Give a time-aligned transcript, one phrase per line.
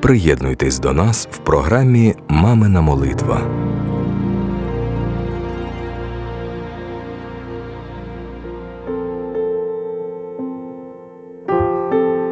[0.00, 3.40] Приєднуйтесь до нас в програмі Мамина молитва.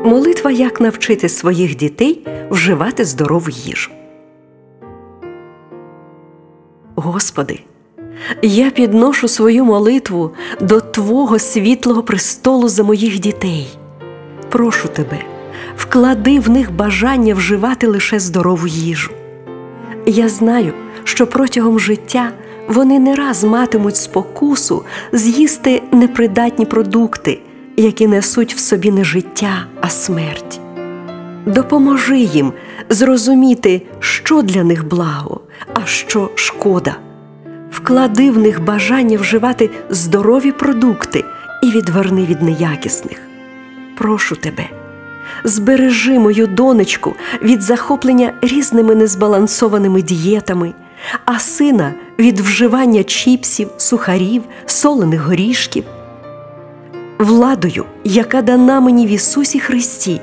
[0.05, 3.91] Молитва як навчити своїх дітей вживати здорову їжу.
[6.95, 7.61] Господи,
[8.43, 13.69] я підношу свою молитву до Твого світлого престолу за моїх дітей.
[14.49, 15.36] Прошу тебе,
[15.77, 19.11] вклади в них бажання вживати лише здорову їжу.
[20.07, 20.73] Я знаю,
[21.05, 22.31] що протягом життя
[22.69, 27.41] вони не раз матимуть спокусу з'їсти непридатні продукти,
[27.77, 30.61] які несуть в собі не життя, а смерть.
[31.47, 32.53] Допоможи їм
[32.89, 35.41] зрозуміти, що для них благо,
[35.75, 36.97] а що шкода.
[37.71, 41.25] Вклади в них бажання вживати здорові продукти
[41.63, 43.19] і відверни від неякісних.
[43.99, 44.69] Прошу тебе,
[45.45, 50.73] збережи мою донечку від захоплення різними незбалансованими дієтами,
[51.25, 55.85] а сина від вживання чіпсів, сухарів, солених горішків.
[57.19, 60.21] Владою, яка дана мені в Ісусі Христі,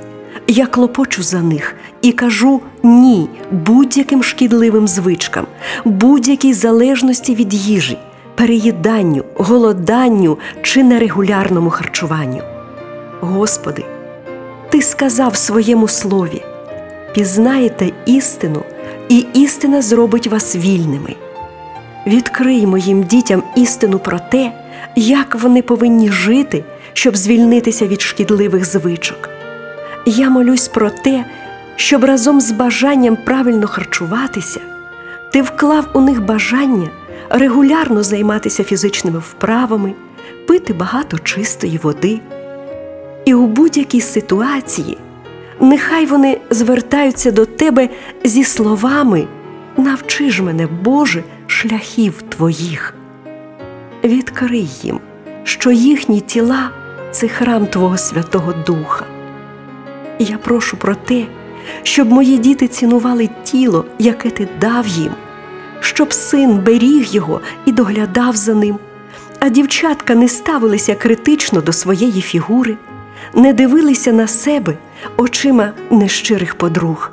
[0.48, 5.48] я клопочу за них і кажу ні будь-яким шкідливим звичкам,
[5.86, 7.98] будь-якій залежності від їжі,
[8.36, 12.42] переїданню, голоданню чи нерегулярному харчуванню.
[13.20, 13.86] Господи,
[14.74, 16.42] Ти сказав своєму слові:
[17.16, 18.64] пізнаєте істину,
[19.10, 21.16] і істина зробить вас вільними.
[22.08, 24.52] Відкрий моїм дітям істину про те,
[24.96, 29.30] як вони повинні жити, щоб звільнитися від шкідливих звичок.
[30.06, 31.26] Я молюсь про те,
[31.76, 34.60] щоб разом з бажанням правильно харчуватися,
[35.34, 36.90] ти вклав у них бажання
[37.30, 39.94] регулярно займатися фізичними вправами,
[40.48, 42.22] пити багато чистої води.
[43.64, 44.98] Будь-якій ситуації
[45.60, 47.90] нехай вони звертаються до тебе
[48.24, 49.28] зі словами
[49.78, 52.94] Навчи ж мене, Боже, шляхів твоїх.
[54.04, 55.00] Відкрий їм,
[55.44, 56.70] що їхні тіла
[57.12, 59.06] це храм Твого Святого Духа.
[60.20, 61.26] Я прошу про те,
[61.84, 65.12] щоб мої діти цінували тіло, яке ти дав їм,
[65.80, 68.80] щоб син беріг його і доглядав за ним,
[69.40, 72.78] а дівчатка не ставилися критично до своєї фігури,
[73.36, 74.78] не дивилися на себе
[75.18, 77.12] очима нещирих подруг.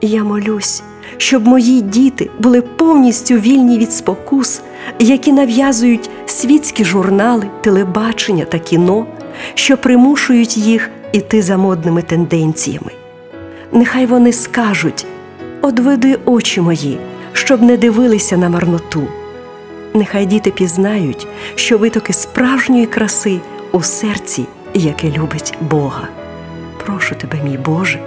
[0.00, 0.82] Я молюсь,
[1.16, 4.62] щоб мої діти були повністю вільні від спокус,
[4.98, 9.06] які нав'язують світські журнали, телебачення та кіно,
[9.54, 12.90] що примушують їх іти за модними тенденціями.
[13.72, 15.06] Нехай вони скажуть
[15.62, 16.98] одведи очі мої,
[17.32, 19.02] щоб не дивилися на марноту.
[19.94, 23.40] Нехай діти пізнають, що витоки справжньої краси
[23.72, 24.44] у серці,
[24.74, 26.08] яке любить Бога.
[26.84, 27.98] Прошу тебе, мій Боже,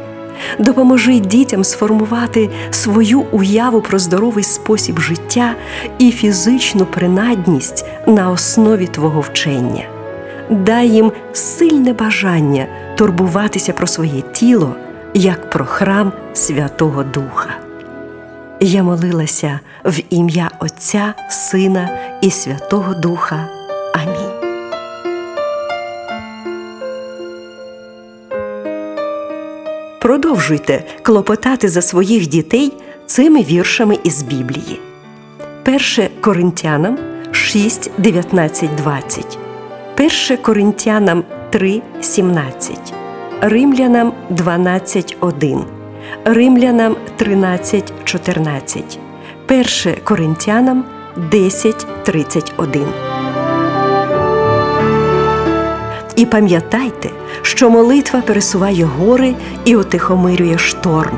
[0.60, 5.56] допоможи дітям сформувати свою уяву про здоровий спосіб життя
[6.00, 9.84] і фізичну принадність на основі Твого вчення.
[10.50, 12.68] Дай їм сильне бажання
[12.98, 14.76] турбуватися про своє тіло
[15.14, 17.50] як про храм Святого Духа.
[18.60, 21.90] Я молилася в ім'я Отця, Сина
[22.22, 23.48] і Святого Духа.
[23.94, 24.25] Амінь.
[30.06, 32.74] Продовжуйте клопотати за своїх дітей
[33.06, 34.80] цими віршами із Біблії.
[35.68, 36.98] 1 Коринтянам
[37.32, 39.38] 6, 19, 20,
[40.00, 42.94] 1 Коринтянам 3, 17,
[43.42, 45.60] Римлянам 12, 1,
[46.26, 49.00] Римлянам 13, 14,
[49.50, 50.86] 1 Коринтянам
[51.32, 53.05] 10, 31.
[56.16, 57.10] І пам'ятайте,
[57.42, 59.36] що молитва пересуває гори
[59.66, 61.18] і отихомирює шторм.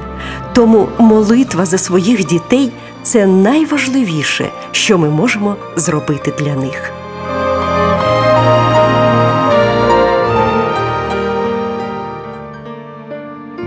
[0.54, 2.72] Тому молитва за своїх дітей
[3.04, 6.92] це найважливіше, що ми можемо зробити для них.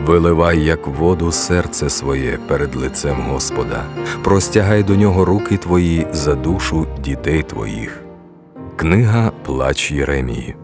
[0.06, 3.84] Виливай, як воду, серце своє перед лицем Господа,
[4.24, 8.00] простягай до нього руки твої за душу дітей твоїх.
[8.76, 10.54] Книга Плач Єремії.